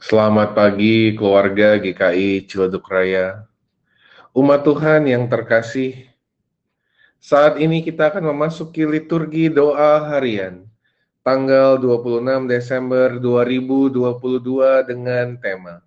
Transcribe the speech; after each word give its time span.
Selamat 0.00 0.56
pagi 0.56 1.12
keluarga 1.12 1.76
GKI 1.76 2.48
Ciledug 2.48 2.88
Raya. 2.88 3.44
Umat 4.32 4.64
Tuhan 4.64 5.04
yang 5.04 5.28
terkasih, 5.28 6.08
saat 7.20 7.60
ini 7.60 7.84
kita 7.84 8.08
akan 8.08 8.32
memasuki 8.32 8.88
liturgi 8.88 9.52
doa 9.52 10.08
harian 10.08 10.64
tanggal 11.20 11.76
26 11.76 12.48
Desember 12.48 13.20
2022 13.20 14.88
dengan 14.88 15.36
tema 15.36 15.84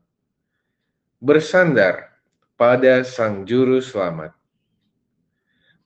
Bersandar 1.18 2.14
pada 2.54 3.02
Sang 3.02 3.50
Juru 3.50 3.82
Selamat. 3.82 4.38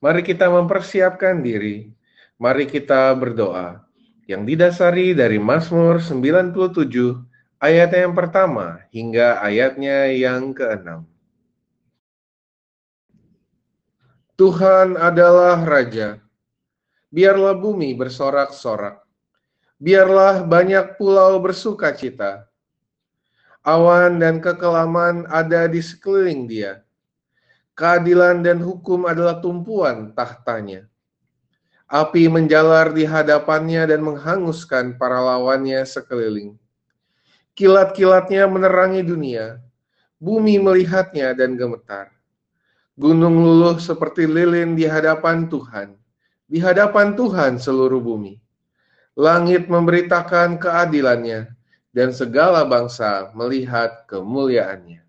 Mari 0.03 0.27
kita 0.27 0.51
mempersiapkan 0.51 1.39
diri, 1.39 1.95
mari 2.35 2.67
kita 2.67 3.07
berdoa 3.15 3.87
yang 4.27 4.43
didasari 4.43 5.15
dari 5.15 5.39
Mazmur 5.39 6.03
97 6.03 7.36
ayat 7.57 7.89
yang 7.93 8.13
pertama 8.13 8.85
hingga 8.93 9.41
ayatnya 9.41 10.13
yang 10.13 10.53
keenam. 10.53 11.05
Tuhan 14.37 14.93
adalah 15.01 15.57
Raja. 15.65 16.21
Biarlah 17.09 17.57
bumi 17.57 17.97
bersorak-sorak. 17.97 19.01
Biarlah 19.81 20.45
banyak 20.45 21.01
pulau 21.01 21.41
bersuka 21.41 21.89
cita. 21.97 22.45
Awan 23.65 24.21
dan 24.21 24.37
kekelaman 24.37 25.25
ada 25.25 25.65
di 25.65 25.81
sekeliling 25.81 26.45
dia. 26.45 26.85
Keadilan 27.73 28.45
dan 28.45 28.61
hukum 28.61 29.09
adalah 29.09 29.41
tumpuan 29.41 30.13
tahtanya. 30.13 30.85
Api 31.89 32.29
menjalar 32.29 32.93
di 32.93 33.07
hadapannya 33.07 33.89
dan 33.89 34.05
menghanguskan 34.05 35.01
para 35.01 35.17
lawannya 35.17 35.81
sekeliling 35.87 36.59
Kilat-kilatnya 37.57 38.45
menerangi 38.45 39.01
dunia, 39.01 39.57
bumi 40.21 40.61
melihatnya 40.61 41.33
dan 41.33 41.57
gemetar. 41.57 42.13
Gunung 42.93 43.33
luluh 43.33 43.81
seperti 43.81 44.29
lilin 44.29 44.77
di 44.77 44.85
hadapan 44.85 45.49
Tuhan, 45.49 45.97
di 46.45 46.61
hadapan 46.61 47.17
Tuhan 47.17 47.57
seluruh 47.57 47.97
bumi. 47.97 48.37
Langit 49.17 49.65
memberitakan 49.73 50.61
keadilannya, 50.61 51.49
dan 51.97 52.13
segala 52.13 52.61
bangsa 52.61 53.33
melihat 53.33 54.05
kemuliaannya. 54.05 55.01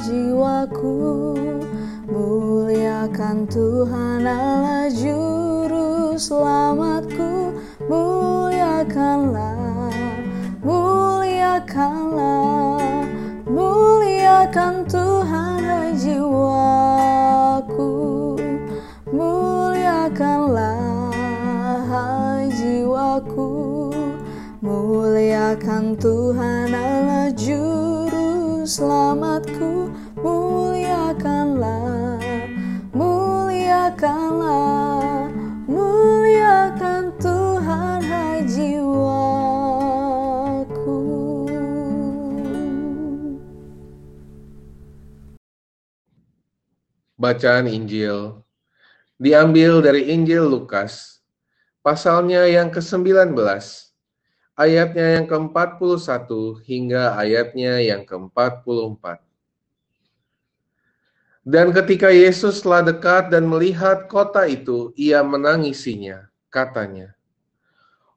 Jiwaku 0.00 1.36
Muliakan 2.08 3.44
Tuhan 3.44 4.24
Allah 4.24 4.88
Juru 4.88 6.16
Selamatku. 6.16 7.52
Muliakanlah, 7.84 9.92
muliakanlah 10.64 13.04
Muliakan 13.44 14.88
Tuhan 14.88 15.60
hai 15.60 15.92
jiwaku. 15.92 17.92
Muliakanlah 19.12 20.80
hai 21.84 22.48
jiwaku 22.48 23.92
Muliakan 24.64 26.00
Tuhan 26.00 26.27
Selamatku 28.68 29.88
muliakanlah, 30.20 32.20
muliakanlah, 32.92 35.32
muliakan 35.64 37.16
Tuhan 37.16 38.04
hai 38.04 38.44
jiwaku. 38.44 39.08
Bacaan 47.16 47.72
Injil 47.72 48.44
diambil 49.16 49.80
dari 49.80 50.12
Injil 50.12 50.44
Lukas, 50.44 51.24
pasalnya 51.80 52.44
yang 52.44 52.68
ke-19, 52.68 53.32
ayatnya 54.58 55.22
yang 55.22 55.26
ke-41 55.30 56.28
hingga 56.66 57.14
ayatnya 57.14 57.78
yang 57.78 58.02
ke-44. 58.02 59.22
Dan 61.48 61.72
ketika 61.72 62.10
Yesus 62.10 62.60
telah 62.60 62.84
dekat 62.84 63.30
dan 63.32 63.46
melihat 63.46 64.10
kota 64.10 64.44
itu, 64.44 64.92
ia 64.98 65.22
menangisinya. 65.24 66.26
Katanya, 66.52 67.14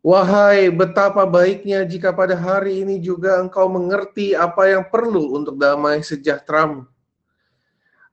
Wahai 0.01 0.73
betapa 0.73 1.29
baiknya 1.29 1.85
jika 1.85 2.09
pada 2.09 2.33
hari 2.33 2.81
ini 2.81 2.97
juga 2.97 3.37
engkau 3.37 3.69
mengerti 3.69 4.33
apa 4.33 4.65
yang 4.65 4.89
perlu 4.89 5.37
untuk 5.37 5.61
damai 5.61 6.01
sejahteramu. 6.01 6.89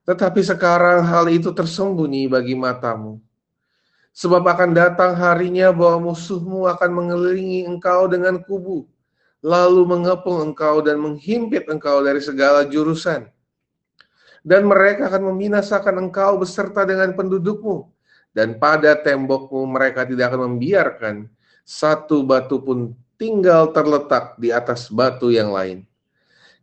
Tetapi 0.05 0.41
sekarang 0.45 1.01
hal 1.01 1.25
itu 1.33 1.49
tersembunyi 1.49 2.29
bagi 2.29 2.53
matamu. 2.53 3.17
Sebab 4.13 4.43
akan 4.43 4.75
datang 4.75 5.15
harinya 5.15 5.69
bahwa 5.73 6.11
musuhmu 6.11 6.65
akan 6.67 6.89
mengelilingi 6.91 7.65
engkau 7.69 8.09
dengan 8.09 8.41
kubu, 8.43 8.89
lalu 9.39 9.81
mengepung 9.87 10.51
engkau 10.51 10.83
dan 10.83 10.99
menghimpit 10.99 11.69
engkau 11.71 12.03
dari 12.03 12.19
segala 12.19 12.67
jurusan 12.67 13.29
dan 14.43 14.67
mereka 14.67 15.11
akan 15.11 15.33
membinasakan 15.33 16.09
engkau 16.09 16.39
beserta 16.39 16.87
dengan 16.87 17.11
pendudukmu, 17.15 17.87
dan 18.31 18.55
pada 18.57 18.95
tembokmu 18.95 19.67
mereka 19.67 20.07
tidak 20.07 20.31
akan 20.33 20.55
membiarkan 20.55 21.15
satu 21.67 22.23
batu 22.23 22.61
pun 22.63 22.95
tinggal 23.19 23.69
terletak 23.75 24.39
di 24.39 24.49
atas 24.49 24.87
batu 24.87 25.29
yang 25.29 25.51
lain. 25.51 25.83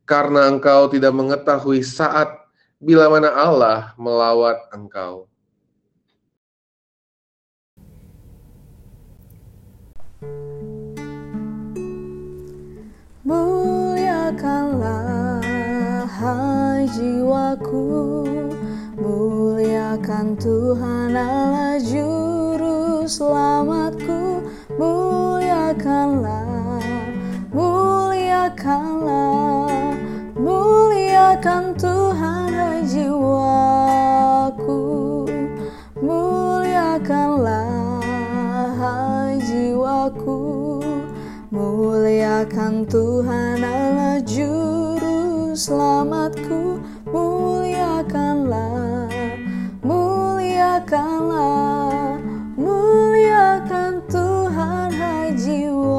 Karena 0.07 0.47
engkau 0.47 0.87
tidak 0.87 1.13
mengetahui 1.13 1.83
saat 1.83 2.31
bila 2.79 3.11
mana 3.11 3.35
Allah 3.35 3.93
melawat 3.99 4.71
engkau. 4.71 5.27
Jiwaku. 16.89 17.85
Muliakan 18.97 20.39
Tuhan 20.39 21.13
Allah 21.13 21.77
Juru 21.83 23.05
Selamatku. 23.05 24.41
Muliakanlah, 24.77 26.83
muliakanlah 27.55 29.47
Muliakan 30.37 31.75
Tuhan 31.75 32.55
hai 32.55 32.87
jiwaku. 32.87 34.79
Muliakanlah 35.99 37.67
hai 38.79 39.35
jiwaku. 39.43 40.39
Muliakan 41.51 42.87
Tuhan 42.87 43.65
Allah 43.65 43.76
selamatku 45.57 46.85
muliakanlah 47.09 49.09
muliakanlah 49.81 52.21
muliakan 52.61 54.05
Tuhan 54.05 54.93
hai 54.93 55.33
jiwaku 55.33 55.97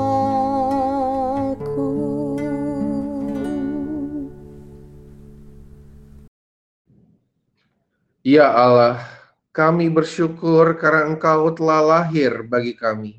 Ya 8.22 8.54
Allah 8.54 9.02
kami 9.50 9.90
bersyukur 9.90 10.78
karena 10.78 11.10
Engkau 11.10 11.50
telah 11.58 11.82
lahir 11.82 12.46
bagi 12.46 12.78
kami. 12.78 13.18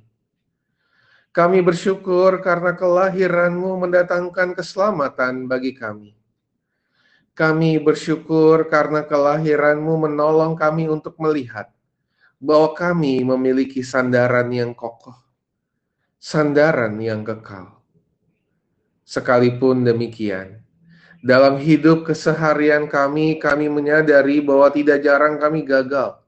Kami 1.35 1.59
bersyukur 1.63 2.43
karena 2.43 2.75
kelahiranmu 2.79 3.79
mendatangkan 3.79 4.55
keselamatan 4.55 5.49
bagi 5.51 5.75
kami. 5.75 6.18
Kami 7.39 7.79
bersyukur 7.79 8.67
karena 8.67 9.07
kelahiranmu 9.07 10.11
menolong 10.11 10.59
kami 10.59 10.91
untuk 10.91 11.15
melihat 11.23 11.71
bahwa 12.43 12.75
kami 12.75 13.23
memiliki 13.23 13.79
sandaran 13.79 14.51
yang 14.51 14.75
kokoh, 14.75 15.15
sandaran 16.19 16.99
yang 16.99 17.23
kekal. 17.23 17.79
Sekalipun 19.07 19.87
demikian, 19.87 20.67
dalam 21.23 21.63
hidup 21.63 22.11
keseharian 22.11 22.91
kami, 22.91 23.39
kami 23.39 23.71
menyadari 23.71 24.43
bahwa 24.43 24.75
tidak 24.75 24.99
jarang 25.07 25.39
kami 25.39 25.63
gagal. 25.63 26.19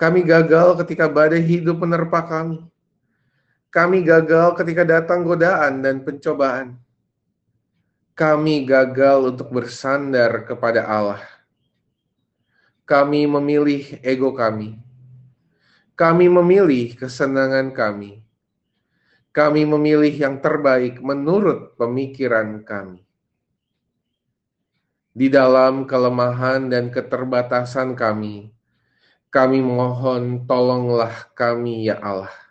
Kami 0.00 0.24
gagal 0.24 0.80
ketika 0.80 1.04
badai 1.04 1.44
hidup 1.44 1.84
menerpa 1.84 2.24
kami. 2.24 2.64
Kami 3.68 4.00
gagal 4.00 4.56
ketika 4.56 4.88
datang 4.88 5.20
godaan 5.20 5.84
dan 5.84 6.00
pencobaan 6.00 6.80
kami 8.16 8.64
gagal 8.64 9.36
untuk 9.36 9.52
bersandar 9.52 10.48
kepada 10.48 10.88
Allah. 10.88 11.20
Kami 12.88 13.28
memilih 13.28 14.00
ego 14.00 14.32
kami. 14.32 14.80
Kami 15.92 16.24
memilih 16.24 16.96
kesenangan 16.96 17.76
kami. 17.76 18.24
Kami 19.36 19.68
memilih 19.68 20.16
yang 20.16 20.40
terbaik 20.40 20.96
menurut 21.04 21.76
pemikiran 21.76 22.64
kami. 22.64 23.04
Di 25.12 25.28
dalam 25.28 25.84
kelemahan 25.84 26.72
dan 26.72 26.88
keterbatasan 26.88 27.92
kami, 27.92 28.48
kami 29.28 29.60
mohon 29.60 30.48
tolonglah 30.48 31.12
kami 31.36 31.92
ya 31.92 32.00
Allah. 32.00 32.45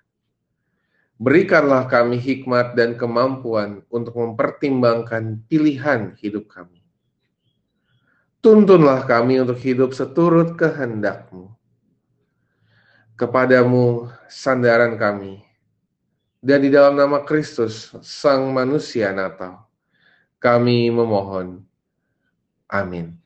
Berikanlah 1.15 1.87
kami 1.87 2.19
hikmat 2.19 2.75
dan 2.75 2.99
kemampuan 2.99 3.87
untuk 3.87 4.19
mempertimbangkan 4.19 5.39
pilihan 5.47 6.11
hidup 6.19 6.51
kami. 6.51 6.83
Tuntunlah 8.43 9.07
kami 9.07 9.39
untuk 9.39 9.57
hidup 9.57 9.95
seturut 9.95 10.59
kehendakmu. 10.59 11.55
Kepadamu 13.15 14.11
sandaran 14.27 14.99
kami. 14.99 15.39
Dan 16.43 16.61
di 16.61 16.69
dalam 16.69 16.99
nama 16.99 17.23
Kristus, 17.25 17.95
Sang 18.03 18.53
Manusia 18.53 19.09
Natal, 19.15 19.65
kami 20.37 20.93
memohon. 20.93 21.63
Amin. 22.69 23.24